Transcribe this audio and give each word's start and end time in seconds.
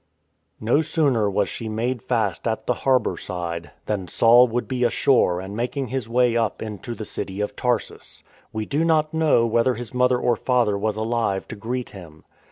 No 0.59 0.81
sooner 0.81 1.29
was 1.29 1.47
she 1.47 1.69
made 1.69 2.01
fast 2.01 2.47
at 2.47 2.65
the 2.65 2.73
harbour 2.73 3.17
side, 3.17 3.69
than 3.85 4.07
Saul 4.07 4.47
would 4.47 4.67
be 4.67 4.83
ashore 4.83 5.39
and 5.39 5.55
making 5.55 5.89
his 5.89 6.09
way 6.09 6.35
up 6.35 6.59
into 6.59 6.95
the 6.95 7.05
City 7.05 7.39
of 7.39 7.55
Tarsus. 7.55 8.23
We 8.51 8.65
do 8.65 8.83
not 8.83 9.13
know 9.13 9.45
whether 9.45 9.75
his 9.75 9.93
mother 9.93 10.17
or 10.17 10.35
father 10.35 10.75
was 10.75 10.97
alive 10.97 11.47
to 11.49 11.55
greet 11.55 11.91
him. 11.91 12.23